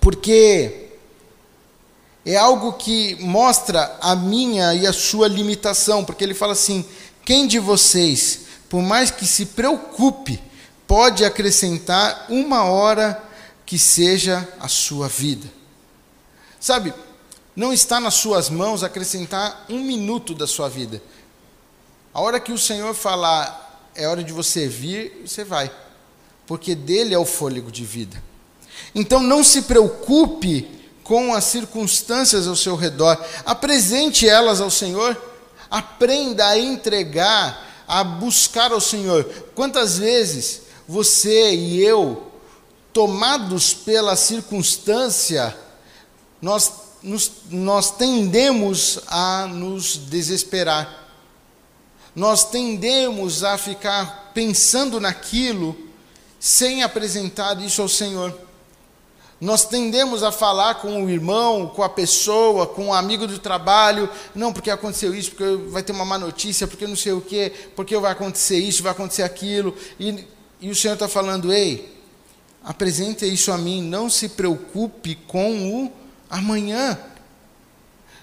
[0.00, 0.88] porque
[2.24, 6.84] é algo que mostra a minha e a sua limitação, porque ele fala assim:
[7.24, 10.42] quem de vocês, por mais que se preocupe,
[10.86, 13.22] pode acrescentar uma hora
[13.64, 15.55] que seja a sua vida?
[16.66, 16.92] Sabe,
[17.54, 21.00] não está nas suas mãos acrescentar um minuto da sua vida.
[22.12, 25.70] A hora que o Senhor falar, é hora de você vir, você vai,
[26.44, 28.20] porque dele é o fôlego de vida.
[28.92, 30.68] Então não se preocupe
[31.04, 33.16] com as circunstâncias ao seu redor.
[33.44, 35.16] Apresente elas ao Senhor.
[35.70, 39.22] Aprenda a entregar, a buscar ao Senhor.
[39.54, 42.26] Quantas vezes você e eu,
[42.92, 45.56] tomados pela circunstância,
[46.46, 51.08] nós, nos, nós tendemos a nos desesperar.
[52.14, 55.76] Nós tendemos a ficar pensando naquilo
[56.38, 58.32] sem apresentar isso ao Senhor.
[59.40, 63.40] Nós tendemos a falar com o irmão, com a pessoa, com o um amigo do
[63.40, 67.20] trabalho, não, porque aconteceu isso, porque vai ter uma má notícia, porque não sei o
[67.20, 69.76] quê, porque vai acontecer isso, vai acontecer aquilo.
[69.98, 70.24] E,
[70.60, 71.92] e o Senhor está falando, ei,
[72.62, 76.98] apresente isso a mim, não se preocupe com o amanhã.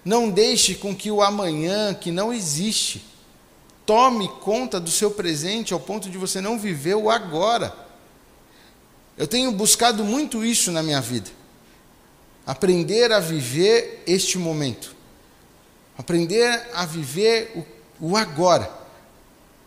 [0.03, 3.05] Não deixe com que o amanhã, que não existe,
[3.85, 7.73] tome conta do seu presente ao ponto de você não viver o agora.
[9.17, 11.29] Eu tenho buscado muito isso na minha vida.
[12.45, 14.95] Aprender a viver este momento.
[15.97, 17.65] Aprender a viver
[17.99, 18.69] o, o agora.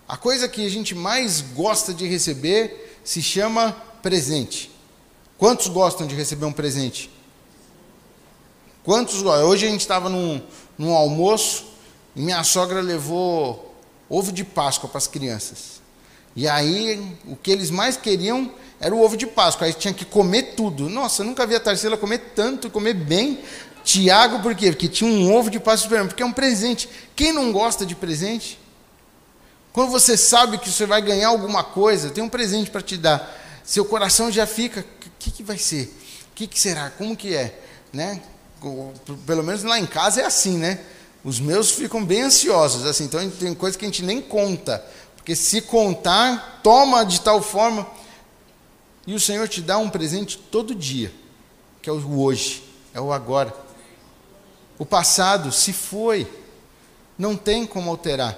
[0.08, 3.72] A coisa que a gente mais gosta de receber se chama
[4.02, 4.70] presente.
[5.38, 7.10] Quantos gostam de receber um presente?
[8.86, 9.20] Quantos?
[9.20, 10.40] Hoje a gente estava num,
[10.78, 11.64] num almoço
[12.14, 13.74] e minha sogra levou
[14.08, 15.82] ovo de Páscoa para as crianças.
[16.36, 19.66] E aí, o que eles mais queriam era o ovo de Páscoa.
[19.66, 20.88] Aí tinha que comer tudo.
[20.88, 23.40] Nossa, eu nunca vi a Tarsila comer tanto, comer bem.
[23.82, 24.70] Tiago, por quê?
[24.70, 26.88] Porque tinha um ovo de Páscoa porque é um presente.
[27.16, 28.56] Quem não gosta de presente?
[29.72, 33.36] Quando você sabe que você vai ganhar alguma coisa, tem um presente para te dar.
[33.64, 35.92] Seu coração já fica, o que, que vai ser?
[36.30, 36.90] O que, que será?
[36.90, 37.58] Como que é?
[37.92, 38.22] Né?
[39.26, 40.80] Pelo menos lá em casa é assim, né?
[41.22, 43.04] Os meus ficam bem ansiosos, assim.
[43.04, 44.84] Então tem coisa que a gente nem conta,
[45.16, 47.86] porque se contar, toma de tal forma
[49.06, 51.12] e o Senhor te dá um presente todo dia,
[51.80, 53.54] que é o hoje, é o agora.
[54.78, 56.30] O passado se foi,
[57.16, 58.32] não tem como alterar.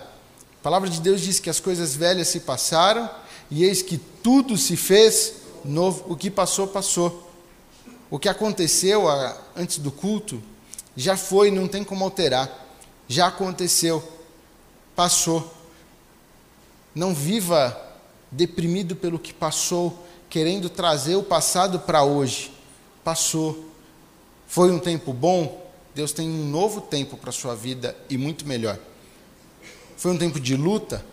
[0.60, 3.08] A palavra de Deus diz que as coisas velhas se passaram
[3.50, 6.04] e eis que tudo se fez novo.
[6.06, 7.27] O que passou, passou.
[8.10, 9.04] O que aconteceu
[9.54, 10.42] antes do culto
[10.96, 12.66] já foi, não tem como alterar.
[13.06, 14.02] Já aconteceu,
[14.96, 15.54] passou.
[16.94, 17.76] Não viva
[18.30, 22.52] deprimido pelo que passou, querendo trazer o passado para hoje.
[23.04, 23.70] Passou.
[24.46, 25.66] Foi um tempo bom?
[25.94, 28.78] Deus tem um novo tempo para a sua vida e muito melhor.
[29.96, 31.04] Foi um tempo de luta?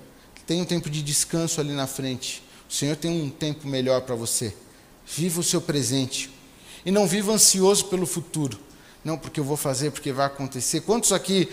[0.46, 2.44] Tem um tempo de descanso ali na frente.
[2.70, 4.56] O Senhor tem um tempo melhor para você.
[5.06, 6.30] Viva o seu presente.
[6.86, 8.60] E não viva ansioso pelo futuro.
[9.04, 10.82] Não, porque eu vou fazer, porque vai acontecer.
[10.82, 11.50] Quantos aqui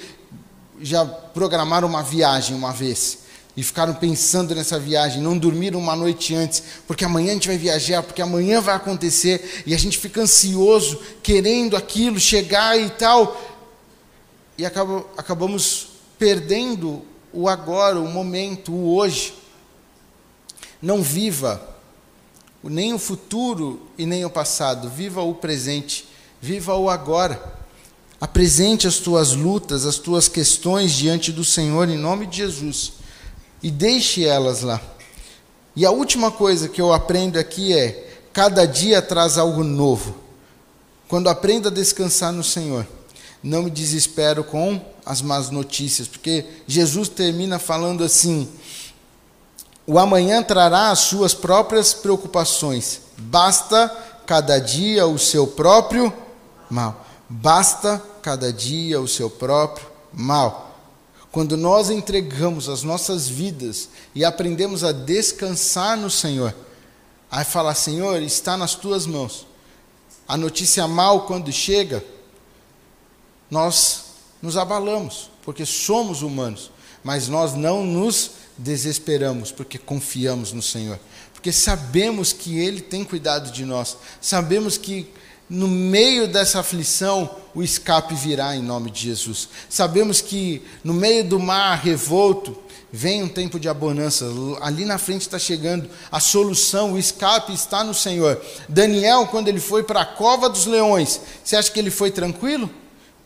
[0.80, 3.22] já programaram uma viagem uma vez?
[3.56, 7.58] e ficaram pensando nessa viagem, não dormiram uma noite antes, porque amanhã a gente vai
[7.58, 13.38] viajar, porque amanhã vai acontecer, e a gente fica ansioso, querendo aquilo chegar e tal,
[14.56, 19.34] e acaba, acabamos perdendo o agora, o momento, o hoje.
[20.80, 21.71] Não viva
[22.70, 26.08] nem o futuro e nem o passado, viva o presente,
[26.40, 27.60] viva o agora.
[28.20, 32.92] Apresente as tuas lutas, as tuas questões diante do Senhor em nome de Jesus
[33.62, 34.80] e deixe elas lá.
[35.74, 40.16] E a última coisa que eu aprendo aqui é: cada dia traz algo novo.
[41.08, 42.86] Quando aprendo a descansar no Senhor,
[43.42, 48.48] não me desespero com as más notícias, porque Jesus termina falando assim:
[49.86, 53.88] o amanhã trará as suas próprias preocupações, basta
[54.26, 56.12] cada dia o seu próprio
[56.70, 57.04] mal.
[57.28, 60.70] Basta cada dia o seu próprio mal.
[61.30, 66.54] Quando nós entregamos as nossas vidas e aprendemos a descansar no Senhor,
[67.30, 69.46] aí falar: Senhor, está nas tuas mãos.
[70.28, 72.04] A notícia mal, quando chega,
[73.50, 74.04] nós
[74.40, 76.70] nos abalamos, porque somos humanos,
[77.02, 78.32] mas nós não nos
[78.62, 80.98] desesperamos, porque confiamos no Senhor,
[81.32, 85.06] porque sabemos que Ele tem cuidado de nós, sabemos que
[85.50, 89.50] no meio dessa aflição, o escape virá em nome de Jesus.
[89.68, 92.56] Sabemos que no meio do mar revolto,
[92.92, 94.26] vem um tempo de abonança.
[94.60, 98.40] Ali na frente está chegando a solução, o escape está no Senhor.
[98.68, 102.70] Daniel, quando ele foi para a cova dos leões, você acha que ele foi tranquilo?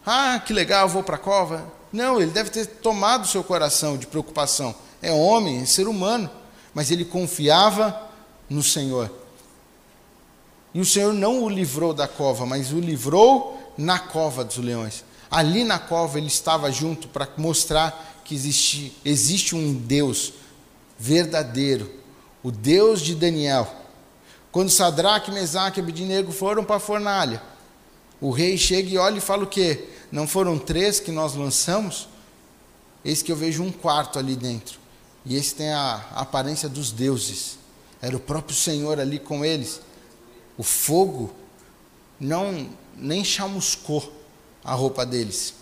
[0.04, 1.72] Ah, que legal, vou para a cova.
[1.92, 4.74] Não, ele deve ter tomado seu coração de preocupação.
[5.06, 6.28] É homem, é ser humano,
[6.74, 8.10] mas ele confiava
[8.50, 9.08] no Senhor.
[10.74, 15.04] E o Senhor não o livrou da cova, mas o livrou na cova dos leões.
[15.30, 20.32] Ali na cova ele estava junto para mostrar que existe, existe um Deus
[20.98, 21.88] verdadeiro,
[22.42, 23.72] o Deus de Daniel.
[24.50, 27.40] Quando Sadraque, Mesaque e Abednego foram para a fornalha,
[28.20, 29.84] o rei chega e olha e fala o quê?
[30.10, 32.08] Não foram três que nós lançamos?
[33.04, 34.84] Eis que eu vejo um quarto ali dentro.
[35.26, 37.58] E esse tem a aparência dos deuses.
[38.00, 39.80] Era o próprio Senhor ali com eles.
[40.56, 41.32] O fogo
[42.18, 44.12] não nem chamuscou
[44.62, 45.54] a roupa deles.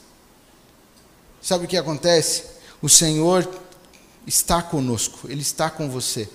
[1.40, 2.44] Sabe o que acontece?
[2.82, 3.48] O Senhor
[4.26, 6.28] está conosco, Ele está com você.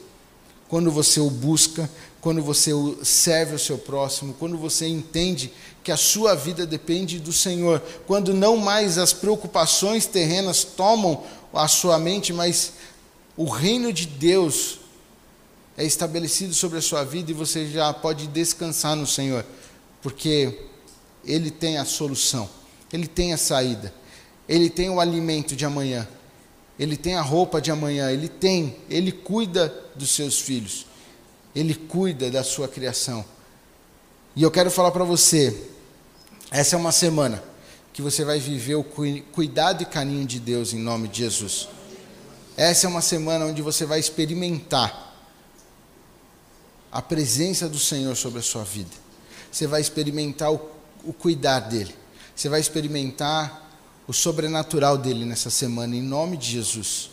[0.68, 1.90] Quando você o busca,
[2.22, 2.72] quando você
[3.04, 5.52] serve o seu próximo, quando você entende
[5.84, 11.68] que a sua vida depende do Senhor, quando não mais as preocupações terrenas tomam a
[11.68, 12.74] sua mente, mas
[13.40, 14.82] o reino de Deus
[15.78, 19.46] é estabelecido sobre a sua vida e você já pode descansar no Senhor,
[20.02, 20.60] porque
[21.24, 22.50] Ele tem a solução,
[22.92, 23.94] Ele tem a saída,
[24.46, 26.06] Ele tem o alimento de amanhã,
[26.78, 30.86] Ele tem a roupa de amanhã, Ele tem, Ele cuida dos seus filhos,
[31.56, 33.24] Ele cuida da sua criação.
[34.36, 35.70] E eu quero falar para você,
[36.52, 37.42] essa é uma semana
[37.94, 38.84] que você vai viver o
[39.32, 41.70] cuidado e carinho de Deus em nome de Jesus.
[42.60, 45.16] Essa é uma semana onde você vai experimentar
[46.92, 48.90] a presença do Senhor sobre a sua vida.
[49.50, 50.60] Você vai experimentar o,
[51.06, 51.96] o cuidar dele.
[52.36, 57.12] Você vai experimentar o sobrenatural dele nessa semana, em nome de Jesus.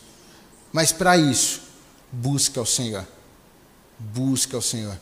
[0.73, 1.61] Mas para isso,
[2.11, 3.07] busca o Senhor.
[4.01, 4.99] Busca o Senhor.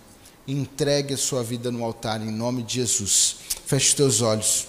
[0.46, 3.36] Entregue a sua vida no altar, em nome de Jesus.
[3.64, 4.66] Feche os teus olhos.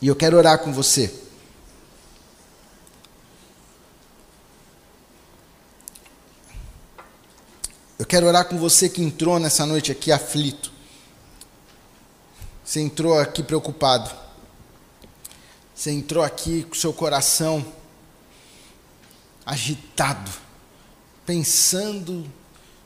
[0.00, 1.23] E eu quero orar com você.
[7.96, 10.72] Eu quero orar com você que entrou nessa noite aqui aflito.
[12.64, 14.10] Você entrou aqui preocupado.
[15.72, 17.64] Você entrou aqui com seu coração
[19.46, 20.30] agitado,
[21.24, 22.26] pensando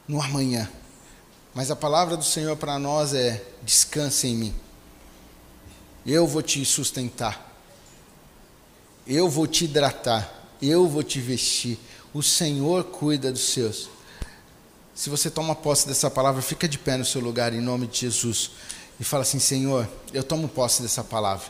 [0.06, 0.70] no amanhã.
[1.54, 4.54] Mas a palavra do Senhor para nós é: descanse em mim.
[6.04, 7.56] Eu vou te sustentar.
[9.06, 10.30] Eu vou te hidratar.
[10.60, 11.78] Eu vou te vestir.
[12.12, 13.88] O Senhor cuida dos seus.
[14.98, 18.00] Se você toma posse dessa palavra, fica de pé no seu lugar em nome de
[18.00, 18.50] Jesus
[18.98, 21.46] e fala assim: Senhor, eu tomo posse dessa palavra.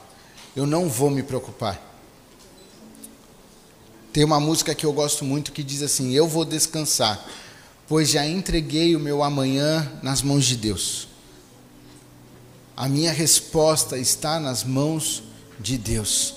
[0.55, 1.81] Eu não vou me preocupar.
[4.13, 7.27] Tem uma música que eu gosto muito que diz assim: Eu vou descansar,
[7.89, 11.09] pois já entreguei o meu amanhã nas mãos de Deus.
[12.77, 15.23] A minha resposta está nas mãos
[15.59, 16.35] de Deus.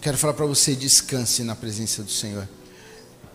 [0.00, 2.48] Quero falar para você: descanse na presença do Senhor.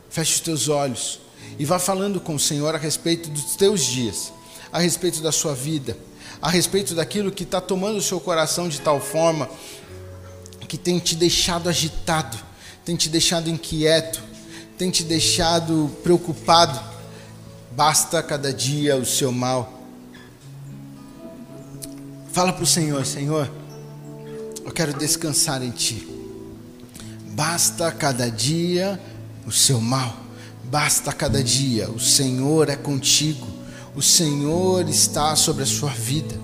[0.09, 1.20] Feche os teus olhos
[1.58, 4.32] e vá falando com o Senhor a respeito dos teus dias,
[4.72, 5.97] a respeito da sua vida,
[6.41, 9.50] a respeito daquilo que está tomando o seu coração de tal forma
[10.70, 12.38] que tem te deixado agitado,
[12.86, 14.22] tem te deixado inquieto,
[14.78, 16.80] tem te deixado preocupado.
[17.72, 19.82] Basta cada dia o seu mal.
[22.32, 23.52] Fala para o Senhor, Senhor,
[24.64, 26.08] eu quero descansar em Ti.
[27.32, 29.02] Basta cada dia
[29.47, 30.16] o seu mal.
[30.70, 33.47] Basta cada dia, o Senhor é contigo,
[33.95, 36.36] o Senhor está sobre a sua vida,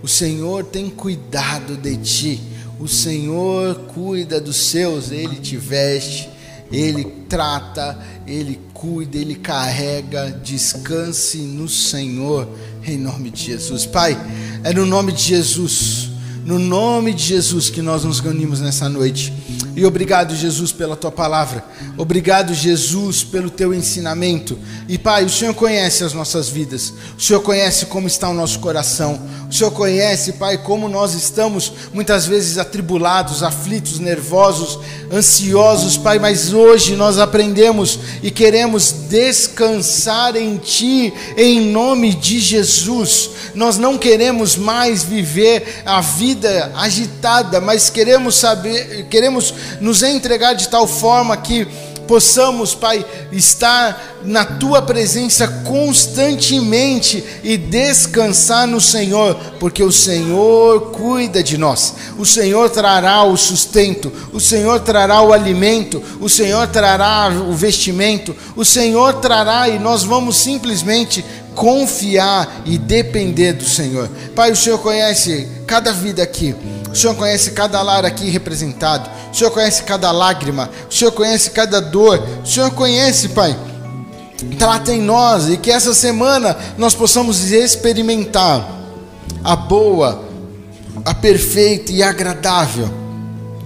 [0.00, 2.40] o Senhor tem cuidado de ti,
[2.78, 6.30] o Senhor cuida dos seus, Ele te veste,
[6.70, 12.48] Ele trata, Ele cuida, Ele carrega, descanse no Senhor,
[12.86, 13.84] em nome de Jesus.
[13.84, 14.16] Pai,
[14.62, 16.08] é no nome de Jesus,
[16.44, 19.32] no nome de Jesus que nós nos reunimos nessa noite.
[19.74, 21.64] E obrigado, Jesus, pela tua palavra.
[21.96, 24.58] Obrigado, Jesus, pelo teu ensinamento.
[24.86, 26.92] E Pai, o Senhor conhece as nossas vidas.
[27.16, 29.18] O Senhor conhece como está o nosso coração.
[29.48, 34.78] O Senhor conhece, Pai, como nós estamos muitas vezes atribulados, aflitos, nervosos,
[35.12, 43.30] ansiosos, Pai, mas hoje nós aprendemos e queremos descansar em Ti, em nome de Jesus.
[43.54, 50.68] Nós não queremos mais viver a vida agitada, mas queremos saber, queremos nos entregar de
[50.68, 51.66] tal forma que
[52.06, 61.42] possamos, Pai, estar na tua presença constantemente e descansar no Senhor, porque o Senhor cuida
[61.42, 61.94] de nós.
[62.18, 68.34] O Senhor trará o sustento, o Senhor trará o alimento, o Senhor trará o vestimento,
[68.56, 74.08] o Senhor trará e nós vamos simplesmente confiar e depender do Senhor.
[74.34, 76.54] Pai, o Senhor conhece cada vida aqui.
[76.90, 79.08] O Senhor conhece cada lar aqui representado.
[79.32, 80.70] O Senhor conhece cada lágrima.
[80.90, 82.22] O Senhor conhece cada dor.
[82.42, 83.56] O Senhor conhece, Pai.
[84.58, 88.68] Trata em nós e que essa semana nós possamos experimentar
[89.42, 90.24] a boa,
[91.04, 93.02] a perfeita e agradável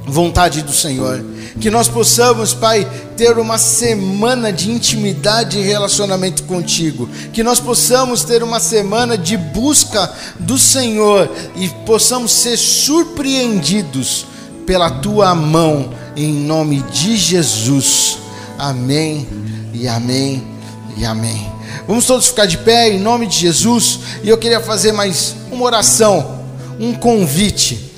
[0.06, 1.24] vontade do Senhor.
[1.60, 7.08] Que nós possamos, Pai, ter uma semana de intimidade e relacionamento contigo.
[7.32, 14.26] Que nós possamos ter uma semana de busca do Senhor e possamos ser surpreendidos
[14.66, 18.18] pela tua mão, em nome de Jesus.
[18.58, 19.26] Amém
[19.72, 20.55] e amém
[20.96, 21.50] e amém.
[21.86, 24.00] Vamos todos ficar de pé em nome de Jesus.
[24.24, 26.40] E eu queria fazer mais uma oração,
[26.80, 27.92] um convite.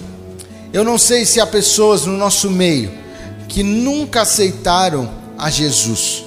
[0.73, 2.91] Eu não sei se há pessoas no nosso meio
[3.49, 6.25] que nunca aceitaram a Jesus,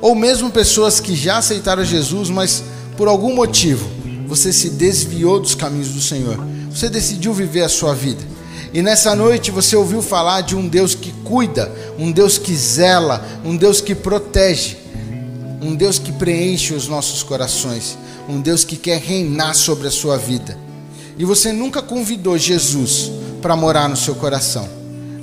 [0.00, 2.64] ou mesmo pessoas que já aceitaram a Jesus, mas
[2.96, 3.88] por algum motivo
[4.26, 6.38] você se desviou dos caminhos do Senhor,
[6.70, 8.22] você decidiu viver a sua vida.
[8.72, 13.26] E nessa noite você ouviu falar de um Deus que cuida, um Deus que zela,
[13.44, 14.76] um Deus que protege,
[15.60, 17.98] um Deus que preenche os nossos corações,
[18.28, 20.56] um Deus que quer reinar sobre a sua vida.
[21.18, 23.10] E você nunca convidou Jesus
[23.42, 24.68] para morar no seu coração.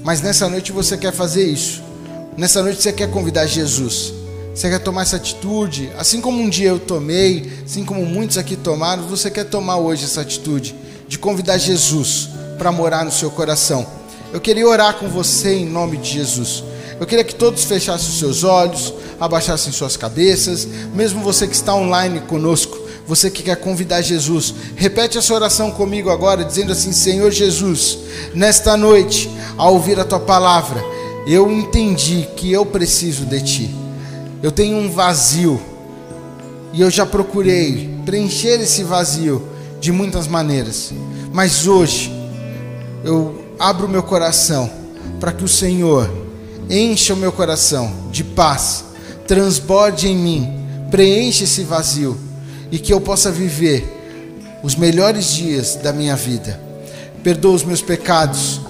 [0.04, 1.82] Mas nessa noite você quer fazer isso.
[2.38, 4.14] Nessa noite você quer convidar Jesus.
[4.54, 8.56] Você quer tomar essa atitude, assim como um dia eu tomei, assim como muitos aqui
[8.56, 10.74] tomaram, você quer tomar hoje essa atitude
[11.08, 13.86] de convidar Jesus para morar no seu coração.
[14.32, 16.64] Eu queria orar com você em nome de Jesus.
[17.00, 21.76] Eu queria que todos fechassem os seus olhos, abaixassem suas cabeças, mesmo você que está
[21.76, 27.32] online conosco, você que quer convidar Jesus, repete essa oração comigo agora, dizendo assim: Senhor
[27.32, 28.00] Jesus,
[28.34, 30.84] nesta noite, ao ouvir a tua palavra,
[31.28, 33.76] eu entendi que eu preciso de ti.
[34.42, 35.62] Eu tenho um vazio
[36.72, 39.48] e eu já procurei preencher esse vazio
[39.80, 40.94] de muitas maneiras,
[41.32, 42.12] mas hoje
[43.04, 44.70] eu abro meu coração
[45.20, 46.25] para que o Senhor
[46.70, 48.86] encha o meu coração de paz,
[49.28, 52.18] transborde em mim, preencha esse vazio
[52.72, 53.92] e que eu possa viver
[54.64, 56.60] os melhores dias da minha vida.
[57.24, 58.62] Perdoa os meus pecados,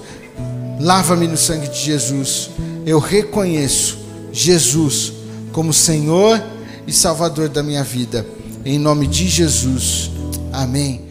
[0.80, 2.50] lava-me no sangue de Jesus.
[2.84, 3.98] Eu reconheço
[4.32, 5.12] Jesus
[5.52, 6.42] como Senhor
[6.86, 8.26] e Salvador da minha vida.
[8.64, 10.10] Em nome de Jesus.
[10.52, 11.05] Amém.